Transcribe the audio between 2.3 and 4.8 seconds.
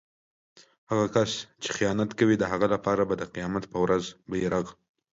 د هغه لپاره به د قيامت په ورځ بیرغ